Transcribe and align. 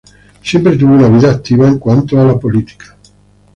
Siempre 0.43 0.77
tuvo 0.77 0.93
una 0.93 1.09
vida 1.09 1.29
activa 1.29 1.67
en 1.67 1.77
cuanto 1.77 2.19
a 2.19 2.25
la 2.25 2.35
política. 2.39 2.97